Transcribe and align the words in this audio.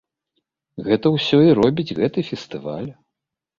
Гэта 0.87 1.11
ўсё 1.17 1.37
і 1.49 1.53
робіць 1.61 1.95
гэты 2.01 2.27
фестываль. 2.33 2.91